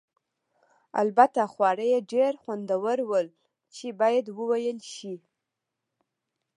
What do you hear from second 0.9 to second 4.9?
البته خواړه یې ډېر خوندور ول چې باید وویل